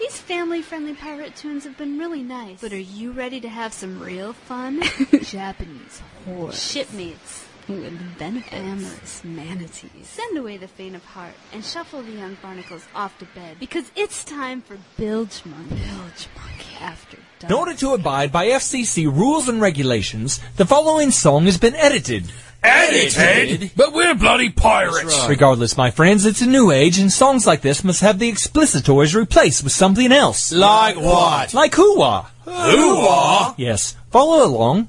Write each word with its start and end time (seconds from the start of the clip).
These 0.00 0.18
family-friendly 0.18 0.94
pirate 0.94 1.36
tunes 1.36 1.64
have 1.64 1.76
been 1.76 1.98
really 1.98 2.22
nice. 2.22 2.62
But 2.62 2.72
are 2.72 2.78
you 2.78 3.12
ready 3.12 3.38
to 3.42 3.50
have 3.50 3.74
some 3.74 4.00
real 4.00 4.32
fun? 4.32 4.82
Japanese 5.22 6.00
horror. 6.24 6.52
Shipmates. 6.52 7.46
With 7.68 8.18
benefits. 8.18 8.54
Amorous 8.54 9.24
manatees. 9.24 10.06
Send 10.06 10.38
away 10.38 10.56
the 10.56 10.66
faint 10.68 10.96
of 10.96 11.04
heart 11.04 11.34
and 11.52 11.62
shuffle 11.62 12.02
the 12.02 12.12
young 12.12 12.38
barnacles 12.40 12.82
off 12.94 13.16
to 13.18 13.26
bed 13.26 13.58
because 13.60 13.92
it's 13.94 14.24
time 14.24 14.62
for 14.62 14.78
Bilgemunky. 14.98 15.68
Bilge 15.68 16.28
Monkey 16.34 16.76
after 16.80 17.18
dark. 17.38 17.50
In 17.50 17.56
order 17.56 17.74
to 17.74 17.92
abide 17.92 18.32
by 18.32 18.46
FCC 18.46 19.04
rules 19.04 19.50
and 19.50 19.60
regulations, 19.60 20.40
the 20.56 20.66
following 20.66 21.10
song 21.10 21.44
has 21.44 21.58
been 21.58 21.76
edited. 21.76 22.32
Edited? 22.62 23.70
But 23.74 23.92
we're 23.92 24.14
bloody 24.14 24.50
pirates. 24.50 25.26
Regardless, 25.28 25.76
my 25.76 25.90
friends, 25.90 26.26
it's 26.26 26.42
a 26.42 26.46
new 26.46 26.70
age, 26.70 26.98
and 26.98 27.10
songs 27.10 27.46
like 27.46 27.62
this 27.62 27.82
must 27.82 28.02
have 28.02 28.18
the 28.18 28.28
explicitories 28.28 29.14
replaced 29.14 29.62
with 29.64 29.72
something 29.72 30.12
else. 30.12 30.52
Like 30.52 30.96
what? 30.96 31.54
Like 31.54 31.74
hoo-wah. 31.74 32.26
Hoo-wah? 32.44 33.54
Yes. 33.56 33.96
Follow 34.10 34.44
along. 34.46 34.88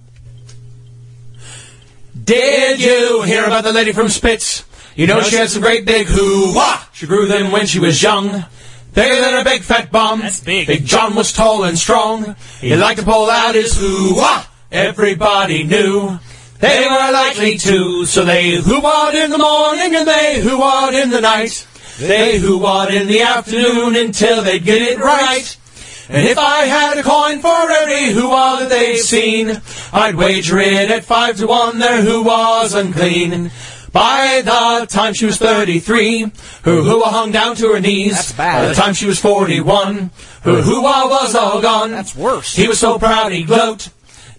Did 2.23 2.81
you 2.81 3.21
hear 3.23 3.45
about 3.45 3.63
the 3.63 3.71
lady 3.71 3.93
from 3.93 4.09
Spitz? 4.09 4.65
You 4.95 5.07
know 5.07 5.21
she 5.21 5.37
had 5.37 5.49
some 5.49 5.61
great 5.61 5.85
big 5.85 6.07
hoo-wah. 6.07 6.83
She 6.91 7.07
grew 7.07 7.25
them 7.25 7.51
when 7.51 7.65
she 7.65 7.79
was 7.79 8.01
young. 8.03 8.45
Bigger 8.93 9.21
than 9.21 9.35
a 9.35 9.43
big 9.45 9.61
fat 9.61 9.89
bum. 9.89 10.19
That's 10.19 10.41
big. 10.41 10.67
Big 10.67 10.85
John 10.85 11.15
was 11.15 11.31
tall 11.31 11.63
and 11.63 11.79
strong. 11.79 12.35
He 12.59 12.75
liked 12.75 12.99
to 12.99 13.05
pull 13.05 13.29
out 13.29 13.55
his 13.55 13.77
hoo-wah. 13.77 14.43
Everybody 14.69 15.63
knew. 15.63 16.19
They 16.61 16.87
were 16.87 17.11
likely 17.11 17.57
to, 17.57 18.05
so 18.05 18.23
they 18.23 18.51
hoo-wah'd 18.51 19.15
in 19.15 19.31
the 19.31 19.39
morning 19.39 19.95
and 19.95 20.07
they 20.07 20.39
hoo-wah'd 20.41 20.93
in 20.93 21.09
the 21.09 21.19
night. 21.19 21.67
They 21.97 22.37
hoo-wah'd 22.37 22.93
in 22.93 23.07
the 23.07 23.21
afternoon 23.21 23.95
until 23.95 24.43
they'd 24.43 24.63
get 24.63 24.81
it 24.83 24.99
right. 24.99 25.57
And 26.07 26.27
if 26.27 26.37
I 26.37 26.65
had 26.65 26.99
a 26.99 27.03
coin 27.03 27.39
for 27.39 27.71
every 27.71 28.11
hoo-wah 28.11 28.59
that 28.59 28.69
they've 28.69 28.99
seen, 28.99 29.59
I'd 29.91 30.13
wager 30.13 30.59
it 30.59 30.91
at 30.91 31.03
five 31.03 31.37
to 31.37 31.47
one 31.47 31.79
their 31.79 32.03
hoo-wah's 32.03 32.75
unclean. 32.75 33.49
By 33.91 34.41
the 34.45 34.85
time 34.85 35.13
she 35.13 35.25
was 35.25 35.37
33, 35.37 36.31
her 36.63 36.81
hoo-wah 36.83 37.09
hung 37.09 37.31
down 37.31 37.55
to 37.55 37.73
her 37.73 37.79
knees. 37.79 38.13
That's 38.13 38.33
bad. 38.33 38.61
By 38.61 38.67
the 38.67 38.75
time 38.75 38.93
she 38.93 39.07
was 39.07 39.19
41, 39.19 40.11
her 40.43 40.61
hoo-wah 40.61 41.07
was 41.07 41.33
all 41.33 41.59
gone. 41.59 41.89
That's 41.89 42.15
worse. 42.15 42.55
He 42.55 42.67
was 42.67 42.79
so 42.79 42.99
proud 42.99 43.31
he 43.31 43.43
gloat, 43.43 43.89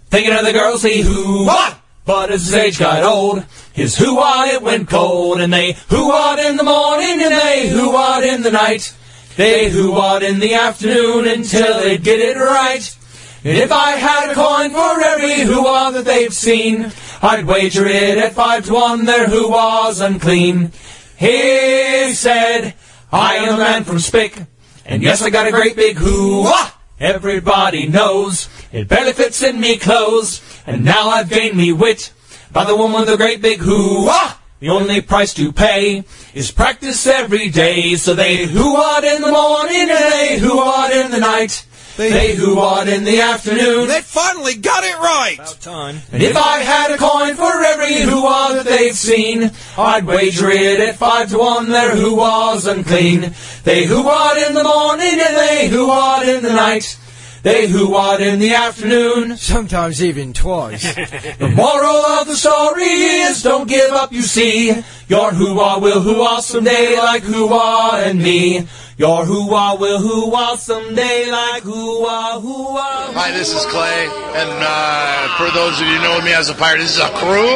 thinking 0.08 0.32
of 0.32 0.44
the 0.44 0.52
girls 0.52 0.84
he 0.84 1.02
hoo-wah. 1.02 1.74
But 2.04 2.30
as 2.30 2.46
his 2.46 2.54
age 2.54 2.78
got 2.78 3.04
old, 3.04 3.44
his 3.72 3.96
hoo-wah 3.96 4.46
it 4.46 4.62
went 4.62 4.88
cold, 4.88 5.40
and 5.40 5.52
they 5.52 5.72
hoo-wah'd 5.88 6.40
in 6.40 6.56
the 6.56 6.64
morning 6.64 7.22
and 7.22 7.32
they 7.32 7.68
hoo-wah'd 7.68 8.24
in 8.24 8.42
the 8.42 8.50
night. 8.50 8.94
They 9.36 9.70
hoo-wah'd 9.70 10.22
in 10.22 10.40
the 10.40 10.54
afternoon 10.54 11.28
until 11.28 11.80
they'd 11.80 12.02
get 12.02 12.18
it 12.20 12.36
right. 12.36 12.96
And 13.44 13.56
if 13.56 13.72
I 13.72 13.92
had 13.92 14.30
a 14.30 14.34
coin 14.34 14.70
for 14.70 15.00
every 15.00 15.40
hoo-wah 15.40 15.90
that 15.92 16.04
they've 16.04 16.34
seen, 16.34 16.92
I'd 17.22 17.46
wager 17.46 17.86
it 17.86 18.18
at 18.18 18.34
five 18.34 18.66
to 18.66 18.74
one 18.74 19.04
their 19.04 19.28
hoo-wah's 19.28 20.00
unclean. 20.00 20.72
He 21.16 22.12
said, 22.14 22.74
I 23.12 23.36
am 23.36 23.54
a 23.54 23.58
man 23.58 23.84
from 23.84 24.00
Spick, 24.00 24.38
and 24.84 25.02
yes, 25.02 25.22
I 25.22 25.30
got 25.30 25.46
a 25.46 25.52
great 25.52 25.76
big 25.76 25.96
hoo-wah. 25.96 26.70
Everybody 27.02 27.88
knows 27.88 28.48
it 28.70 28.86
barely 28.86 29.12
fits 29.12 29.42
in 29.42 29.58
me 29.58 29.76
clothes, 29.76 30.40
and 30.68 30.84
now 30.84 31.08
I've 31.08 31.28
gained 31.28 31.56
me 31.56 31.72
wit 31.72 32.12
by 32.52 32.64
the 32.64 32.76
woman 32.76 33.00
with 33.00 33.08
a 33.08 33.16
great 33.16 33.42
big 33.42 33.58
hoo-wah. 33.58 34.34
The 34.60 34.68
only 34.68 35.00
price 35.00 35.34
to 35.34 35.50
pay 35.50 36.04
is 36.32 36.52
practice 36.52 37.04
every 37.08 37.48
day. 37.48 37.96
So 37.96 38.14
they 38.14 38.46
hoo-wah'd 38.46 39.02
in 39.02 39.20
the 39.20 39.32
morning 39.32 39.90
and 39.90 40.12
they 40.12 40.38
hoo-wah'd 40.38 40.92
in 40.92 41.10
the 41.10 41.18
night. 41.18 41.66
They 41.96 42.34
hoo-wah'd 42.34 42.88
in 42.88 43.04
the 43.04 43.20
afternoon. 43.20 43.88
They 43.88 44.00
finally 44.00 44.54
got 44.54 44.82
it 44.84 44.98
right. 44.98 45.38
time. 45.60 46.00
And 46.10 46.22
if 46.22 46.36
I 46.36 46.58
had 46.58 46.90
a 46.90 46.96
coin 46.96 47.34
for 47.34 47.64
every 47.64 48.00
hoo-wah 48.00 48.54
that 48.54 48.64
they've 48.64 48.96
seen, 48.96 49.50
I'd 49.76 50.04
wager 50.04 50.50
it 50.50 50.80
at 50.80 50.96
five 50.96 51.30
to 51.30 51.38
one 51.38 51.68
their 51.68 51.94
hoo-wah's 51.94 52.66
unclean. 52.66 53.34
They 53.64 53.84
hoo-wah'd 53.84 54.48
in 54.48 54.54
the 54.54 54.64
morning 54.64 55.20
and 55.20 55.36
they 55.36 55.68
hoo-wah'd 55.68 56.28
in 56.28 56.42
the 56.42 56.52
night. 56.52 56.98
They 57.42 57.66
hoo-wah'd 57.66 58.20
in 58.20 58.38
the 58.38 58.54
afternoon. 58.54 59.36
Sometimes 59.36 60.02
even 60.02 60.32
twice. 60.32 60.94
The 61.38 61.48
moral 61.48 61.96
of 61.96 62.28
the 62.28 62.36
story 62.36 62.84
is 62.84 63.42
don't 63.42 63.68
give 63.68 63.90
up, 63.90 64.12
you 64.12 64.22
see. 64.22 64.72
Your 65.08 65.32
hoo-wah 65.32 65.78
will 65.78 66.00
hoo-wah 66.00 66.38
someday 66.40 66.96
like 66.96 67.24
hoo-wah 67.24 67.96
and 67.96 68.22
me. 68.22 68.68
Your 68.98 69.24
hoo-wah 69.24 69.76
will 69.76 69.98
hoo-wah 70.00 70.56
someday 70.56 71.30
like 71.30 71.62
hoo-wah, 71.62 72.38
hoo-wah. 72.40 73.12
Hi, 73.12 73.30
this 73.32 73.54
is 73.54 73.64
Clay, 73.66 74.04
and 74.36 74.50
uh, 74.60 75.28
for 75.38 75.48
those 75.56 75.80
of 75.80 75.86
you 75.86 75.96
who 75.96 76.02
know 76.02 76.20
me 76.20 76.34
as 76.34 76.50
a 76.50 76.54
pirate, 76.54 76.80
this 76.80 76.96
is 76.96 77.00
a 77.00 77.08
crew, 77.16 77.48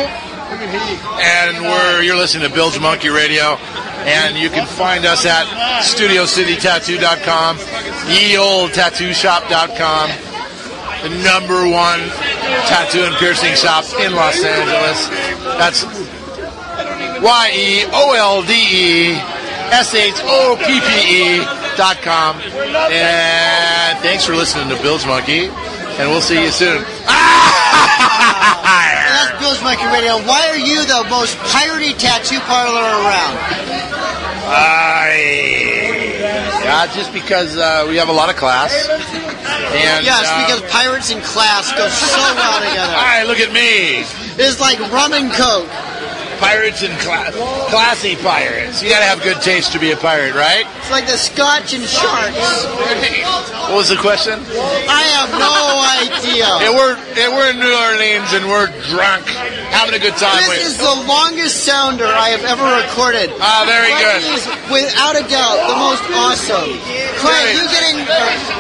and 1.21 1.61
we're 1.61 2.01
you're 2.01 2.17
listening 2.17 2.49
to 2.49 2.55
Bilgemunky 2.57 3.13
Radio, 3.15 3.59
and 4.09 4.39
you 4.39 4.49
can 4.49 4.67
find 4.67 5.05
us 5.05 5.27
at 5.27 5.45
StudioCityTattoo.com, 5.85 7.59
YeOldTattooShop.com, 8.09 10.11
the 11.03 11.11
number 11.23 11.69
one 11.69 12.01
tattoo 12.65 13.05
and 13.05 13.15
piercing 13.17 13.55
shop 13.55 13.85
in 14.01 14.15
Los 14.15 14.43
Angeles. 14.43 15.09
That's 15.61 15.85
Y 17.21 17.51
E 17.55 17.85
O 17.93 18.13
L 18.17 18.41
D 18.43 18.55
E 19.13 19.21
S 19.72 19.94
H 19.94 20.15
O 20.22 20.56
P 20.59 20.81
P 20.81 20.87
E 21.06 21.44
dot 21.77 22.00
com. 22.03 22.37
And 22.91 23.99
thanks 24.00 24.25
for 24.25 24.34
listening 24.34 24.69
to 24.69 24.77
Bilgemunky, 24.77 25.49
and 25.99 26.10
we'll 26.10 26.21
see 26.21 26.43
you 26.43 26.50
soon. 26.50 26.82
That's 29.16 29.32
Bilgemunky 29.43 29.91
Radio. 29.93 30.19
Why 30.26 30.49
are 30.50 30.59
you 30.59 30.84
the 30.87 31.05
most 31.10 31.37
piratey 31.50 31.97
tattoo 31.99 32.41
parlor 32.41 32.81
around? 32.81 33.37
I, 34.49 36.16
yeah, 36.62 36.87
just 36.94 37.12
because 37.12 37.56
uh, 37.56 37.87
we 37.88 37.97
have 37.97 38.09
a 38.09 38.12
lot 38.12 38.31
of 38.31 38.37
class. 38.37 38.72
And, 38.88 40.05
yes, 40.06 40.25
uh, 40.26 40.47
because 40.47 40.62
pirates 40.71 41.10
and 41.10 41.22
class 41.22 41.72
go 41.72 41.88
so 41.88 42.16
well 42.34 42.60
together. 42.60 42.94
Hi, 42.94 43.25
look 43.25 43.41
at 43.41 43.53
me. 43.53 44.06
It's 44.38 44.60
like 44.60 44.78
rum 44.93 45.12
and 45.12 45.32
coke. 45.32 45.66
Pirates 46.39 46.83
and 46.83 46.93
cla- 47.01 47.33
classy 47.73 48.15
pirates. 48.17 48.83
You 48.83 48.91
gotta 48.91 49.05
have 49.09 49.23
good 49.23 49.41
taste 49.41 49.73
to 49.73 49.79
be 49.81 49.91
a 49.93 49.97
pirate, 49.97 50.35
right? 50.35 50.67
It's 50.85 50.91
like 50.91 51.07
the 51.07 51.17
scotch 51.17 51.73
and 51.73 51.83
sharks. 51.85 52.37
What 53.67 53.75
was 53.75 53.89
the 53.89 53.97
question? 53.97 54.39
I 54.87 55.03
have 55.17 55.31
no 55.33 55.57
idea. 56.05 56.47
Yeah, 56.61 56.77
we're 56.77 56.95
yeah, 57.17 57.33
we're 57.33 57.51
in 57.51 57.59
New 57.59 57.73
Orleans 57.73 58.31
and 58.37 58.45
we're 58.47 58.69
drunk, 58.93 59.25
having 59.73 59.97
a 59.97 60.03
good 60.03 60.15
time. 60.21 60.45
This 60.47 60.77
is 60.77 60.79
the 60.79 60.97
longest 61.09 61.65
sounder 61.65 62.07
I 62.07 62.31
have 62.37 62.45
ever 62.45 62.69
recorded. 62.85 63.33
Ah, 63.41 63.65
very 63.65 63.91
Clay 63.97 64.05
good. 64.05 64.21
is, 64.37 64.43
without 64.69 65.17
a 65.17 65.25
doubt, 65.27 65.57
the 65.67 65.79
most 65.81 66.05
awesome. 66.15 66.69
Clay, 67.25 67.57
you 67.57 67.65
getting? 67.73 67.97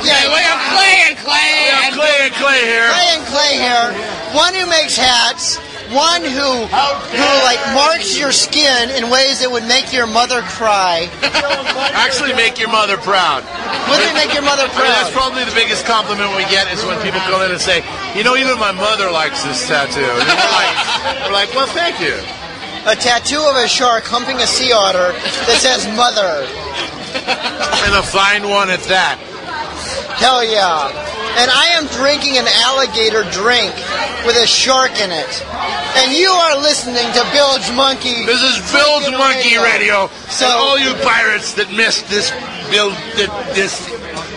Yeah, 0.02 0.32
we 0.32 0.40
have 0.42 0.60
Clay 0.72 0.96
and 1.12 1.16
Clay. 1.20 1.50
We 1.60 1.70
have 1.76 1.92
Clay 1.94 2.16
and 2.24 2.34
Clay 2.40 2.60
here. 2.64 2.88
Clay 2.88 3.08
and 3.20 3.24
Clay 3.28 3.52
here. 3.60 3.86
One 4.34 4.52
who 4.56 4.64
makes 4.66 4.96
hats. 4.96 5.60
One 5.94 6.22
who 6.26 6.66
who 6.66 7.30
like 7.46 7.62
marks 7.70 8.18
your 8.18 8.32
skin 8.32 8.90
in 8.90 9.10
ways 9.10 9.40
that 9.40 9.50
would 9.50 9.64
make 9.70 9.92
your 9.92 10.06
mother 10.06 10.42
cry. 10.42 11.06
Actually, 11.94 12.34
make 12.34 12.58
your 12.58 12.70
mother 12.70 12.96
proud. 12.98 13.46
Would 13.86 14.02
they 14.02 14.14
make 14.14 14.34
your 14.34 14.42
mother 14.42 14.66
I 14.66 14.82
mean, 14.82 14.90
that's 14.90 15.14
probably 15.14 15.46
the 15.46 15.54
biggest 15.54 15.86
compliment 15.86 16.34
we 16.34 16.42
get 16.50 16.66
is 16.74 16.82
when 16.82 16.98
people 17.06 17.22
come 17.30 17.38
in 17.42 17.54
and 17.54 17.60
say, 17.60 17.86
you 18.18 18.24
know, 18.26 18.34
even 18.34 18.58
my 18.58 18.72
mother 18.72 19.10
likes 19.14 19.44
this 19.46 19.62
tattoo. 19.68 20.02
And 20.02 20.26
we're 20.26 20.56
like, 20.58 20.74
we're 21.22 21.36
like, 21.38 21.50
well, 21.54 21.70
thank 21.70 22.02
you. 22.02 22.18
A 22.90 22.94
tattoo 22.98 23.42
of 23.46 23.54
a 23.54 23.68
shark 23.68 24.04
humping 24.04 24.36
a 24.42 24.46
sea 24.46 24.72
otter 24.72 25.14
that 25.46 25.58
says 25.62 25.86
"mother." 25.94 26.46
And 27.86 27.94
a 27.94 28.02
fine 28.02 28.48
one 28.48 28.70
at 28.70 28.82
that. 28.90 29.18
Hell 30.18 30.42
yeah! 30.42 30.90
And 31.36 31.50
I 31.50 31.76
am 31.76 31.86
drinking 32.00 32.38
an 32.38 32.46
alligator 32.64 33.22
drink 33.30 33.74
with 34.24 34.36
a 34.36 34.46
shark 34.46 34.92
in 34.98 35.10
it. 35.12 35.32
And 36.00 36.12
you 36.16 36.30
are 36.30 36.56
listening 36.56 37.04
to 37.12 37.22
Bilgemunky. 37.36 38.24
This 38.24 38.42
is 38.42 38.56
Bilgemunky 38.72 39.62
Radio. 39.62 40.10
So- 40.30 40.46
and 40.46 40.54
all 40.54 40.78
you 40.78 40.94
pirates 41.04 41.52
that 41.54 41.70
missed 41.72 42.08
this 42.08 42.32
build, 42.70 42.94
this 43.54 43.76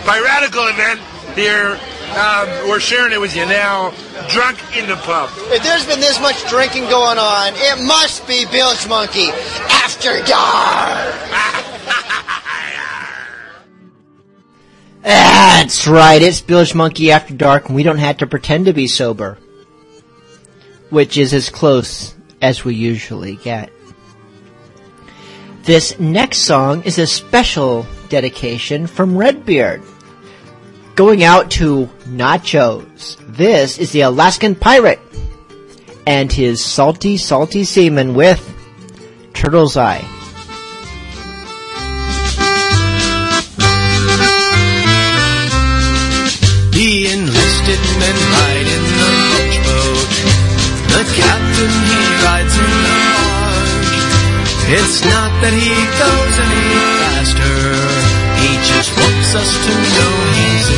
piratical 0.04 0.66
event 0.68 1.00
here, 1.34 1.80
um, 2.16 2.68
we're 2.68 2.80
sharing 2.80 3.12
it 3.12 3.20
with 3.20 3.34
you 3.34 3.46
now. 3.46 3.92
Drunk 4.28 4.58
in 4.76 4.86
the 4.86 4.96
pub. 4.96 5.30
If 5.50 5.62
there's 5.62 5.86
been 5.86 6.00
this 6.00 6.20
much 6.20 6.46
drinking 6.48 6.84
going 6.90 7.18
on, 7.18 7.54
it 7.56 7.82
must 7.82 8.26
be 8.26 8.44
Bilgemunky 8.46 9.30
After 9.70 10.22
Dark. 10.24 11.56
That's 15.02 15.86
right, 15.86 16.20
it's 16.20 16.40
Bilgemunky 16.40 17.10
After 17.10 17.34
Dark, 17.34 17.66
and 17.66 17.74
we 17.74 17.82
don't 17.82 17.98
have 17.98 18.18
to 18.18 18.26
pretend 18.26 18.66
to 18.66 18.72
be 18.72 18.86
sober. 18.86 19.38
Which 20.90 21.16
is 21.16 21.32
as 21.32 21.48
close 21.48 22.14
as 22.42 22.64
we 22.64 22.74
usually 22.74 23.36
get. 23.36 23.70
This 25.62 25.98
next 25.98 26.38
song 26.38 26.82
is 26.82 26.98
a 26.98 27.06
special 27.06 27.86
dedication 28.08 28.86
from 28.86 29.16
Redbeard, 29.16 29.82
going 30.96 31.22
out 31.22 31.50
to 31.52 31.88
Nachos. 32.06 33.16
This 33.28 33.78
is 33.78 33.92
the 33.92 34.00
Alaskan 34.02 34.54
Pirate 34.54 35.00
and 36.06 36.32
his 36.32 36.64
salty, 36.64 37.16
salty 37.16 37.64
seaman 37.64 38.14
with 38.14 38.42
Turtle's 39.34 39.76
Eye. 39.76 40.04
It's 54.72 55.02
not 55.02 55.34
that 55.42 55.50
he 55.50 55.74
goes 55.98 56.34
any 56.46 56.62
faster. 57.02 57.54
He 58.38 58.50
just 58.70 58.94
wants 58.94 59.34
us 59.34 59.50
to 59.66 59.72
know 59.74 60.12
he's 60.38 60.68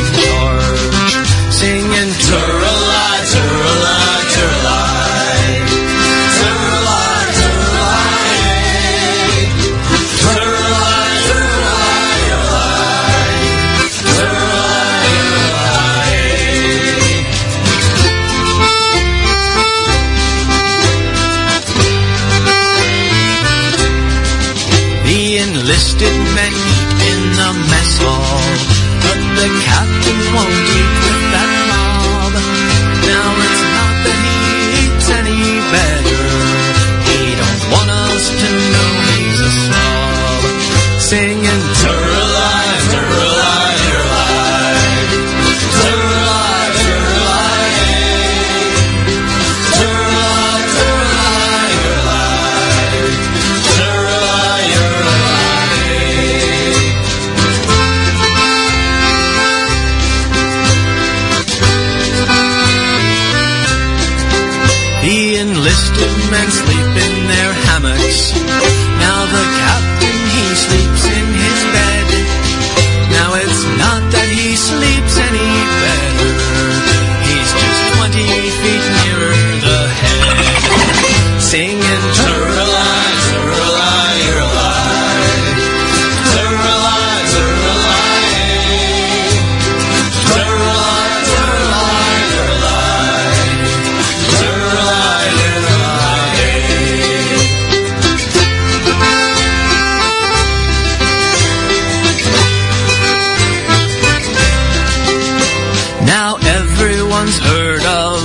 enlisted 25.63 26.11
men 26.35 26.53
in 27.07 27.19
the 27.39 27.51
mess 27.71 27.97
hall, 28.03 28.19
but 28.99 29.19
the 29.39 29.47
captain 29.63 30.19
won't 30.35 30.51
eat 30.75 30.91
with 31.05 31.23
that 31.31 31.52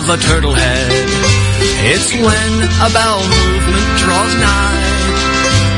a 0.08 0.16
turtle 0.16 0.54
head. 0.54 0.88
It's 1.92 2.12
when 2.16 2.52
a 2.80 2.88
bowel 2.96 3.20
movement 3.20 3.88
draws 4.00 4.34
nigh. 4.40 4.88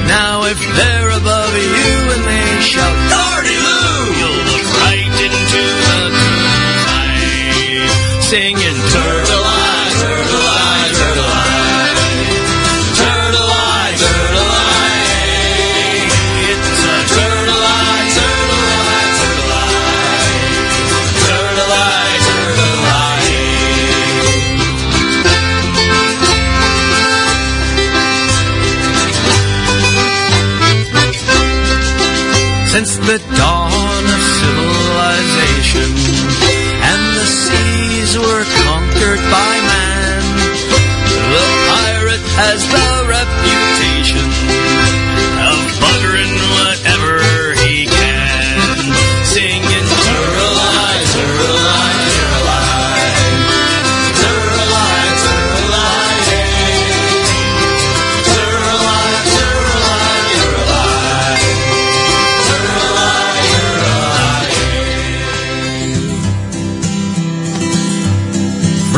Now 0.07 0.45
if 0.47 0.59
they're 0.61 1.11
above 1.19 1.53
you 1.59 2.15
and 2.15 2.23
they 2.31 2.63
shout, 2.63 2.95
Lordy 3.11 3.59
Lou, 3.59 4.07
you'll 4.23 4.43
look 4.47 4.67
right 4.87 5.11
into 5.27 5.63
the 5.83 6.15
eye. 6.15 7.11
Singing 8.23 8.70
the 33.11 33.19
dawn 33.37 34.05
of 34.07 34.23
civilization 34.39 35.91
and 36.91 37.03
the 37.19 37.27
seas 37.27 38.17
were 38.17 38.45
conquered 38.63 39.19
by 39.35 39.53
man, 39.67 40.23
the 41.35 41.47
pirate 41.67 42.25
has 42.39 42.63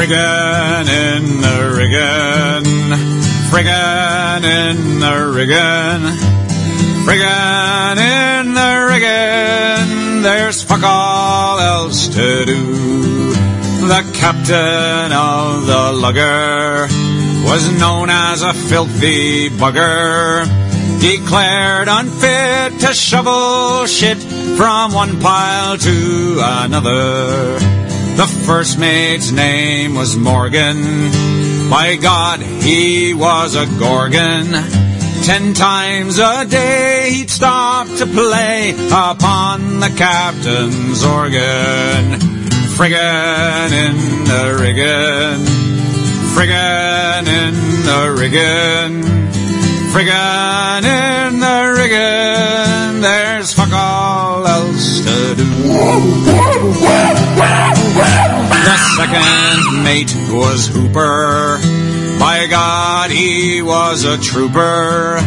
Friggin' 0.03 0.89
in 0.89 1.41
the 1.41 1.75
riggin', 1.79 2.65
friggin' 3.53 4.43
in 4.43 4.99
the 4.99 5.31
riggin', 5.33 6.03
friggin' 7.07 7.99
in 7.99 8.53
the 8.53 8.87
riggin', 8.91 10.23
there's 10.23 10.65
fuck 10.65 10.83
all 10.83 11.61
else 11.61 12.09
to 12.09 12.45
do. 12.45 13.33
The 13.87 14.05
captain 14.13 15.13
of 15.13 15.67
the 15.67 15.93
lugger 15.93 16.89
was 17.47 17.71
known 17.79 18.11
as 18.11 18.43
a 18.43 18.53
filthy 18.55 19.51
bugger, 19.51 20.47
declared 21.01 21.87
unfit 21.87 22.81
to 22.81 22.93
shovel 22.93 23.87
shit 23.87 24.19
from 24.57 24.95
one 24.95 25.21
pile 25.21 25.79
to 25.79 26.41
another. 26.43 27.82
The 28.23 28.29
first 28.47 28.79
mate's 28.79 29.33
name 29.33 29.97
was 29.97 30.17
Morgan. 30.17 31.11
By 31.69 31.99
God, 32.01 32.41
he 32.41 33.15
was 33.15 33.57
a 33.57 33.67
gorgon. 33.81 34.53
Ten 35.25 35.55
times 35.55 36.21
a 36.21 36.45
day 36.45 37.11
he'd 37.15 37.31
stop 37.31 37.89
to 37.89 38.07
play 38.07 38.77
upon 38.93 39.81
the 39.81 39.89
captain's 39.89 41.03
organ. 41.03 42.21
Friggin' 42.79 43.73
in 43.73 43.97
the 44.31 44.57
riggin', 44.61 45.45
friggin' 46.33 47.27
in 47.27 47.55
the 47.83 48.15
riggin', 48.17 49.03
friggin' 49.93 50.85
in 50.85 51.41
the 51.41 51.75
riggin', 51.77 53.01
there's 53.01 53.53
fuck 53.53 53.73
all 53.73 54.32
do. 55.37 55.45
The 58.65 58.79
second 58.97 59.85
mate 59.85 60.15
was 60.31 60.69
Hooper. 60.69 61.59
By 62.19 62.47
God, 62.49 63.11
he 63.11 63.63
was 63.63 64.05
a 64.05 64.19
trooper. 64.19 65.21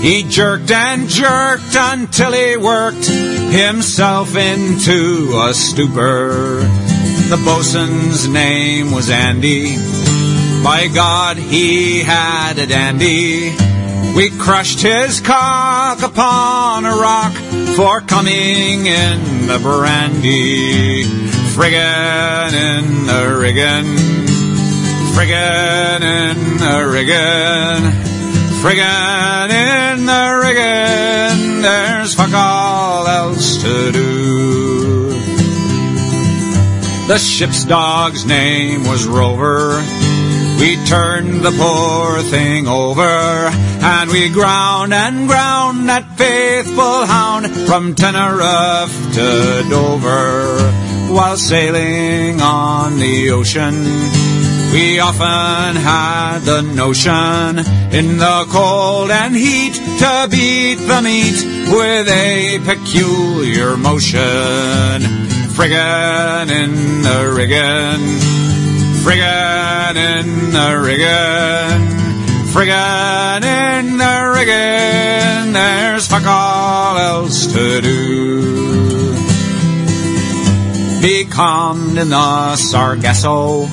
He 0.00 0.24
jerked 0.24 0.70
and 0.70 1.08
jerked 1.08 1.74
until 1.74 2.32
he 2.32 2.56
worked 2.56 3.06
himself 3.06 4.36
into 4.36 5.40
a 5.46 5.54
stupor. 5.54 6.58
The 7.28 7.40
bosun's 7.44 8.28
name 8.28 8.90
was 8.92 9.08
Andy. 9.10 9.76
By 10.62 10.88
God, 10.92 11.36
he 11.38 12.02
had 12.02 12.58
a 12.58 12.66
dandy. 12.66 13.71
We 14.14 14.30
crushed 14.30 14.82
his 14.82 15.20
cock 15.20 16.02
upon 16.02 16.84
a 16.84 16.94
rock 16.96 17.32
for 17.76 18.00
coming 18.02 18.86
in 18.86 19.46
the 19.46 19.58
brandy. 19.62 21.32
friggin' 21.52 22.54
in 22.54 23.06
the 23.06 23.36
riggin', 23.38 23.84
friggin' 25.14 26.00
in 26.00 26.56
the 26.56 26.88
riggin', 26.90 27.92
friggin' 28.62 29.50
in 29.50 30.06
the 30.06 30.40
riggin'. 30.42 31.60
There's 31.60 32.14
fuck 32.14 32.32
all 32.32 33.06
else 33.06 33.62
to 33.62 33.92
do. 33.92 35.10
The 37.08 37.18
ship's 37.18 37.64
dog's 37.64 38.24
name 38.24 38.84
was 38.84 39.04
Rover. 39.06 39.82
We 40.58 40.76
turned 40.86 41.42
the 41.42 41.50
poor 41.50 42.20
thing 42.22 42.66
over, 42.66 43.50
and 43.82 44.10
we 44.10 44.28
ground 44.28 44.94
and 44.94 45.28
ground 45.28 45.88
that 45.88 46.04
faithful 46.16 47.04
hound 47.04 47.50
from 47.66 47.94
Tenerife 47.94 48.94
to 49.14 49.66
Dover. 49.68 50.56
While 51.12 51.36
sailing 51.36 52.40
on 52.40 52.98
the 52.98 53.30
ocean, 53.30 53.74
we 54.72 55.00
often 55.00 55.76
had 55.76 56.38
the 56.40 56.62
notion 56.62 57.58
in 57.92 58.18
the 58.18 58.46
cold 58.48 59.10
and 59.10 59.34
heat 59.34 59.74
to 59.74 60.28
beat 60.30 60.76
the 60.76 61.02
meat 61.02 61.38
with 61.68 62.08
a 62.08 62.60
peculiar 62.64 63.76
motion. 63.76 65.02
Friggin' 65.52 66.50
in 66.50 67.02
the 67.02 67.30
riggin'. 67.36 68.00
Friggin' 69.04 69.96
in 69.96 70.50
the 70.52 70.80
riggin', 70.80 72.01
friggin' 72.52 73.44
in 73.44 73.96
the 73.96 74.32
rigging, 74.36 75.52
there's 75.54 76.06
fuck 76.06 76.26
all 76.26 76.98
else 76.98 77.46
to 77.46 77.80
do. 77.80 79.14
Becalmed 81.00 81.96
in 81.96 82.10
the 82.10 82.56
Sargasso 82.56 83.66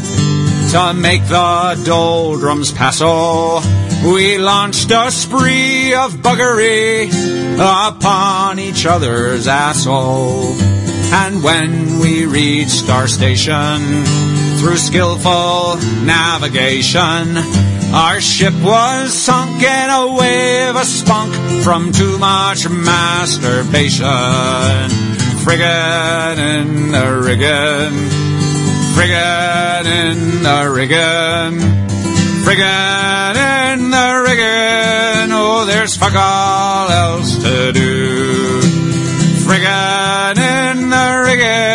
to 0.71 0.93
make 0.93 1.25
the 1.27 1.81
doldrums 1.85 2.71
passo. 2.71 3.59
We 4.01 4.37
launched 4.37 4.89
a 4.91 5.11
spree 5.11 5.93
of 5.93 6.13
buggery 6.13 7.09
upon 7.55 8.59
each 8.59 8.85
other's 8.85 9.47
asshole. 9.47 10.55
And 11.11 11.43
when 11.43 11.99
we 11.99 12.25
reached 12.25 12.89
our 12.89 13.07
station, 13.07 14.05
through 14.59 14.75
skillful 14.75 15.77
navigation, 16.03 17.37
our 17.93 18.19
ship 18.19 18.53
was 18.61 19.13
sunk 19.13 19.63
in 19.63 19.89
a 19.89 20.13
wave 20.13 20.75
of 20.75 20.83
spunk 20.83 21.33
from 21.63 21.93
too 21.93 22.17
much 22.17 22.67
masturbation. 22.69 24.05
Friggin' 25.43 26.37
in 26.37 26.91
the 26.91 27.21
riggin', 27.23 27.93
friggin' 28.95 29.85
in 29.85 30.43
the 30.43 30.69
riggin', 30.69 31.59
friggin' 32.43 33.35
in 33.73 33.89
the 33.91 34.23
riggin'. 34.27 35.31
Oh, 35.31 35.63
there's 35.65 35.95
fuck 35.95 36.15
all 36.15 36.89
else 36.89 37.37
to 37.37 37.71
do. 37.71 38.59
Friggin' 39.45 40.37
in 40.37 40.89
the 40.89 41.23
riggin', 41.25 41.68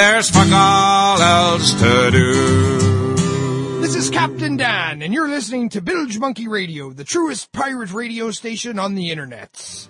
there's 0.00 0.30
fuck 0.30 0.48
all 0.50 1.20
else 1.20 1.74
to 1.74 2.10
do. 2.10 3.80
This 3.82 3.94
is 3.94 4.08
Captain 4.08 4.56
Dan, 4.56 5.02
and 5.02 5.12
you're 5.12 5.28
listening 5.28 5.68
to 5.70 5.82
Bilgemunky 5.82 6.48
Radio, 6.48 6.90
the 6.90 7.04
truest 7.04 7.52
pirate 7.52 7.92
radio 7.92 8.30
station 8.30 8.78
on 8.78 8.94
the 8.94 9.10
internet. 9.10 9.88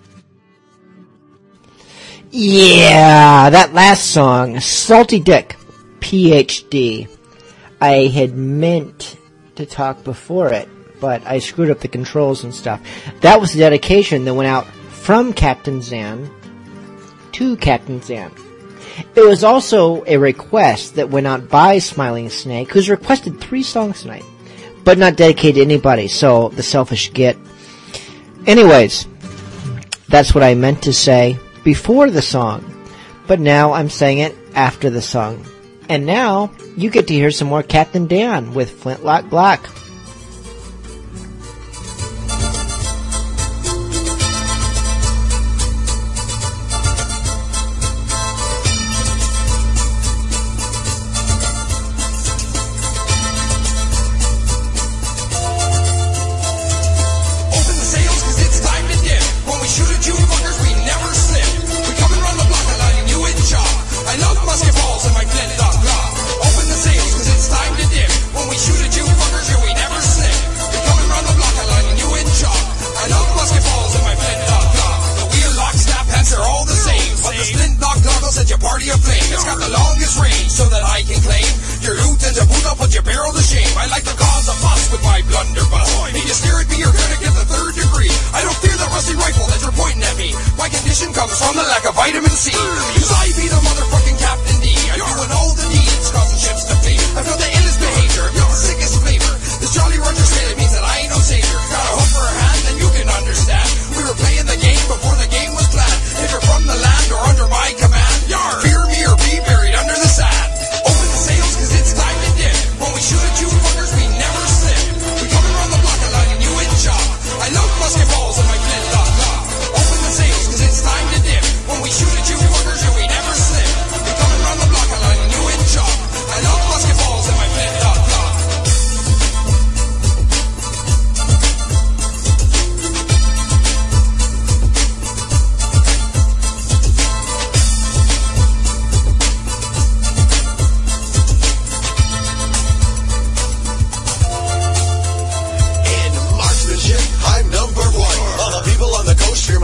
Yeah, 2.29 3.49
that 3.51 3.73
last 3.73 4.11
song, 4.11 4.59
Salty 4.59 5.21
Dick, 5.21 5.55
PhD. 5.99 7.07
I 7.79 8.07
had 8.07 8.35
meant 8.35 9.15
to 9.55 9.65
talk 9.65 10.03
before 10.03 10.51
it, 10.51 10.67
but 10.99 11.25
I 11.25 11.39
screwed 11.39 11.71
up 11.71 11.79
the 11.79 11.87
controls 11.87 12.43
and 12.43 12.53
stuff. 12.53 12.81
That 13.21 13.39
was 13.39 13.53
the 13.53 13.59
dedication 13.59 14.25
that 14.25 14.33
went 14.33 14.49
out 14.49 14.67
from 14.67 15.31
Captain 15.31 15.81
Zan 15.81 16.29
to 17.31 17.55
Captain 17.55 18.01
Zan. 18.01 18.33
It 19.15 19.27
was 19.27 19.43
also 19.43 20.03
a 20.05 20.17
request 20.17 20.95
that 20.95 21.09
went 21.09 21.27
out 21.27 21.49
by 21.49 21.79
Smiling 21.79 22.29
Snake, 22.29 22.71
who's 22.71 22.89
requested 22.89 23.39
three 23.39 23.63
songs 23.63 24.01
tonight, 24.01 24.25
but 24.83 24.97
not 24.97 25.15
dedicated 25.15 25.55
to 25.55 25.61
anybody, 25.61 26.07
so 26.07 26.49
the 26.49 26.63
selfish 26.63 27.13
git. 27.13 27.37
Anyways, 28.47 29.07
that's 30.07 30.33
what 30.33 30.43
I 30.43 30.55
meant 30.55 30.83
to 30.83 30.93
say 30.93 31.37
before 31.63 32.09
the 32.09 32.21
song, 32.21 32.65
but 33.27 33.39
now 33.39 33.73
I'm 33.73 33.89
saying 33.89 34.19
it 34.19 34.35
after 34.55 34.89
the 34.89 35.01
song. 35.01 35.45
And 35.89 36.05
now 36.05 36.51
you 36.77 36.89
get 36.89 37.07
to 37.07 37.13
hear 37.13 37.31
some 37.31 37.47
more 37.47 37.63
Captain 37.63 38.07
Dan 38.07 38.53
with 38.53 38.81
Flintlock 38.81 39.29
Black. 39.29 39.61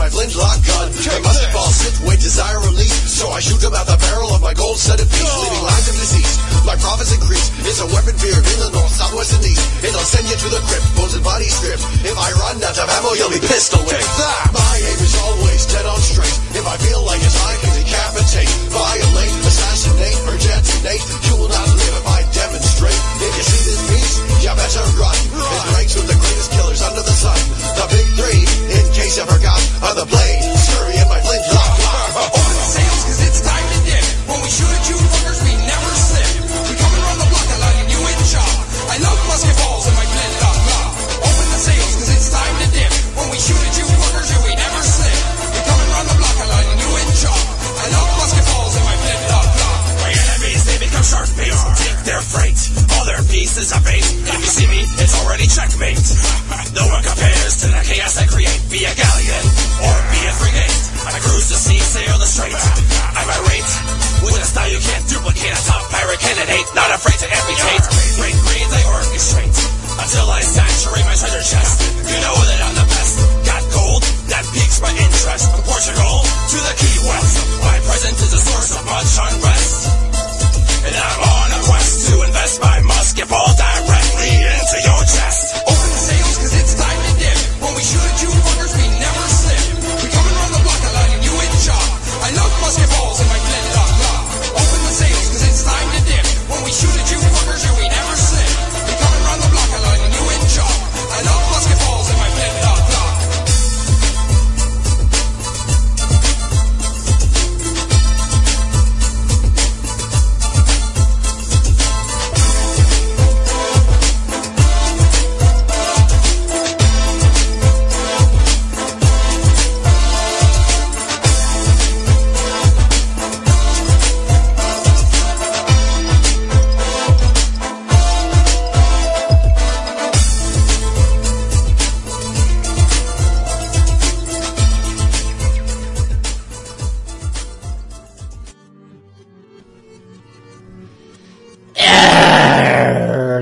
My 0.08 0.24
flintlock 0.24 0.58
gun. 0.64 0.88
My 0.88 1.20
musket 1.20 1.52
balls 1.52 1.76
sit, 1.76 1.94
wait, 2.06 2.20
desire 2.20 2.60
release. 2.60 2.96
So 3.12 3.28
I 3.28 3.40
shoot 3.40 3.60
them 3.60 3.74
out 3.74 3.86
the 3.86 3.96
barrel 4.08 4.32
of 4.32 4.40
my 4.40 4.54
gold-studded 4.54 5.08
piece, 5.08 5.36
leaving 5.36 5.64
lines 5.64 5.88
of 5.88 5.96
disease. 6.00 6.38
My 6.64 6.76
profits 6.76 7.12
increase. 7.12 7.52
It's 7.68 7.80
a 7.80 7.86
weapon 7.92 8.16
feared 8.16 8.40
in 8.40 8.58
the 8.60 8.70
north, 8.72 8.92
southwest, 8.92 9.36
and 9.36 9.44
east. 9.44 9.60
It'll 9.84 10.00
send 10.00 10.28
you 10.28 10.36
to 10.36 10.48
the 10.48 10.60
crypt, 10.64 10.88
bones 10.96 11.14
and 11.14 11.24
body 11.24 11.44
stripped. 11.44 11.84
If 12.04 12.16
I 12.16 12.32
run 12.32 12.56
out 12.64 12.78
of 12.78 12.88
ammo, 12.88 13.12
you'll 13.14 13.32
be 13.32 13.40
pistol 13.40 13.80
whipped. 13.84 14.00
Take 14.00 14.16
that! 14.16 14.47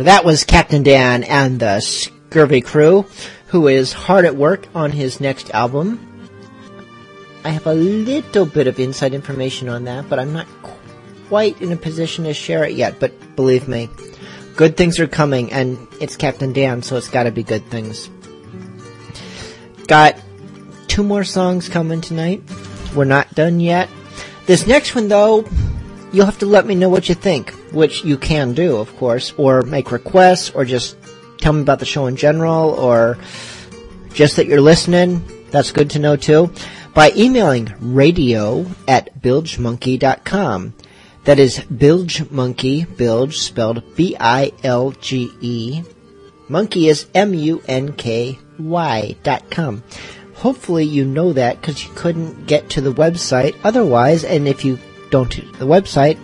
That 0.07 0.25
was 0.25 0.45
Captain 0.45 0.85
Dan 0.85 1.25
and 1.25 1.59
the 1.59 1.81
Scurvy 1.81 2.61
Crew, 2.61 3.07
who 3.49 3.67
is 3.67 3.93
hard 3.93 4.25
at 4.25 4.37
work 4.37 4.69
on 4.73 4.93
his 4.93 5.21
next 5.21 5.51
album. 5.51 6.31
I 7.43 7.49
have 7.49 7.67
a 7.67 7.75
little 7.75 8.47
bit 8.47 8.69
of 8.69 8.79
inside 8.79 9.15
information 9.15 9.69
on 9.69 9.83
that, 9.87 10.09
but 10.09 10.21
I'm 10.21 10.33
not 10.33 10.47
quite 11.29 11.61
in 11.61 11.73
a 11.73 11.77
position 11.77 12.23
to 12.23 12.35
share 12.35 12.63
it 12.63 12.75
yet. 12.75 13.01
But 13.01 13.35
believe 13.35 13.67
me, 13.67 13.91
good 14.55 14.77
things 14.77 15.01
are 15.01 15.09
coming, 15.09 15.53
and 15.53 15.77
it's 16.01 16.15
Captain 16.15 16.53
Dan, 16.53 16.83
so 16.83 16.97
it's 16.97 17.09
gotta 17.09 17.33
be 17.33 17.43
good 17.43 17.67
things. 17.67 18.09
Got 19.89 20.21
two 20.87 21.03
more 21.03 21.25
songs 21.25 21.69
coming 21.69 22.01
tonight. 22.01 22.45
We're 22.95 23.07
not 23.07 23.35
done 23.35 23.59
yet. 23.59 23.89
This 24.47 24.69
next 24.69 24.95
one, 24.95 25.09
though, 25.09 25.45
you'll 26.13 26.27
have 26.27 26.39
to 26.39 26.47
let 26.47 26.65
me 26.65 26.77
know 26.77 26.89
what 26.89 27.09
you 27.09 27.17
think, 27.17 27.53
which 27.73 28.05
you 28.05 28.17
can 28.17 28.55
do, 28.55 28.77
of 28.77 28.97
course, 28.97 29.33
or 29.37 29.63
make 29.63 29.93
requests, 29.93 30.51
or 30.51 30.65
just 30.65 30.97
tell 31.39 31.53
me 31.53 31.63
about 31.63 31.79
the 31.79 31.85
show 31.85 32.07
in 32.07 32.17
general, 32.17 32.71
or 32.71 33.19
just 34.13 34.37
that 34.37 34.47
you're 34.47 34.61
listening. 34.61 35.23
That's 35.51 35.73
good 35.73 35.91
to 35.91 35.99
know 35.99 36.17
too. 36.17 36.53
By 36.95 37.13
emailing 37.17 37.73
radio 37.81 38.67
at 38.89 39.21
bilgemunky.com. 39.21 40.75
That 41.25 41.39
is 41.41 41.59
bilgemunky, 41.59 42.97
Bilge 42.97 43.39
spelled 43.39 43.97
B-I-L-G-E. 43.97 45.83
Munky 46.49 46.89
is 46.89 47.07
M-U-N-K-Y 47.15 49.17
dot 49.25 49.51
com. 49.51 49.83
Hopefully 50.35 50.85
you 50.85 51.05
know 51.05 51.33
that 51.33 51.61
because 51.61 51.85
you 51.85 51.93
couldn't 51.95 52.47
get 52.47 52.71
to 52.71 52.81
the 52.81 52.93
website 52.93 53.57
otherwise, 53.65 54.23
and 54.23 54.47
if 54.47 54.65
you 54.65 54.79
don't 55.11 55.33
to 55.33 55.41
the 55.59 55.67
website, 55.67 56.17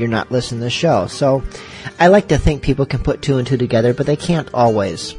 you're 0.00 0.08
not 0.08 0.32
listening 0.32 0.60
to 0.60 0.64
the 0.64 0.70
show. 0.70 1.06
So 1.06 1.42
I 1.98 2.08
like 2.08 2.28
to 2.28 2.38
think 2.38 2.62
people 2.62 2.86
can 2.86 3.02
put 3.02 3.22
two 3.22 3.38
and 3.38 3.46
two 3.46 3.56
together, 3.56 3.94
but 3.94 4.06
they 4.06 4.16
can't 4.16 4.48
always. 4.52 5.14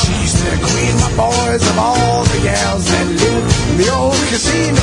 She's 0.00 0.32
the 0.44 0.56
queen, 0.62 0.94
my 1.02 1.10
boys, 1.16 1.68
of 1.68 1.78
all 1.78 2.22
the 2.24 2.40
gals 2.42 2.86
that 2.86 3.06
live 3.06 3.70
in 3.70 3.76
the 3.76 3.90
old 3.92 4.14
casino. 4.30 4.79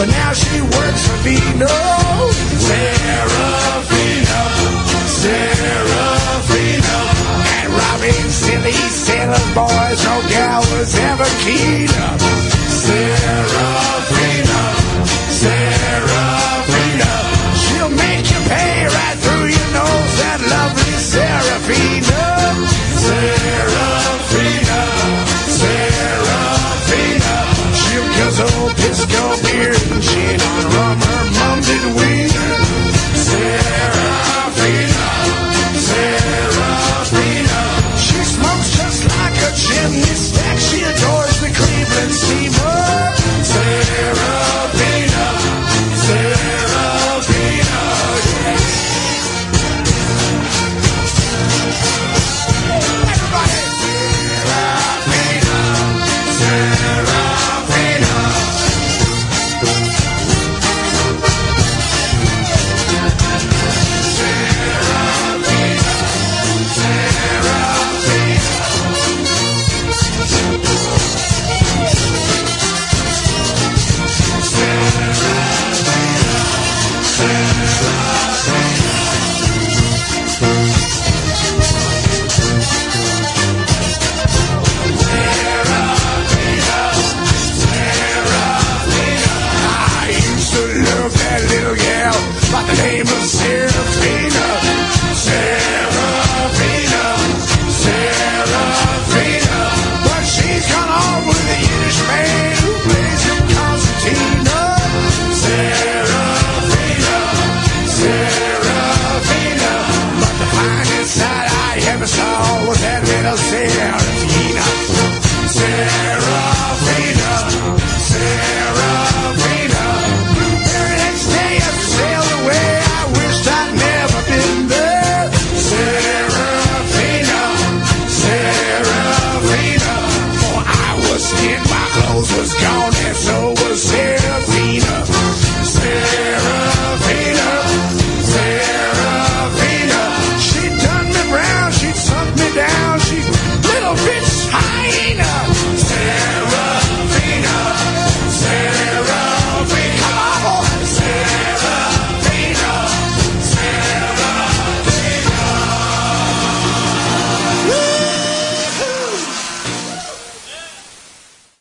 But 0.00 0.08
now 0.08 0.32
she 0.32 0.62
works 0.62 1.06
for 1.06 1.16
Vino. 1.20 1.68
Serafina, 2.66 4.40
Serafina. 5.20 6.96
And 7.60 7.68
robbing 7.80 8.30
silly 8.30 8.80
sailor 9.04 9.44
boys, 9.54 10.00
no 10.08 10.16
gal 10.32 10.60
was 10.72 10.94
ever 10.96 11.28
keener. 11.44 12.18
Serafina, 12.80 13.69